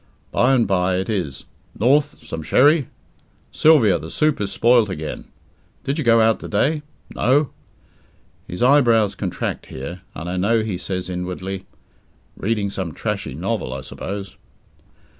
[0.31, 1.45] By and by it is,
[1.79, 2.87] "North, some sherry?
[3.51, 5.25] Sylvia, the soup is spoilt again.
[5.83, 6.81] Did you go out to day?
[7.15, 7.51] No?"
[8.47, 11.67] His eyebrows contract here, and I know he says inwardly,
[12.35, 14.37] "Reading some trashy novel, I suppose."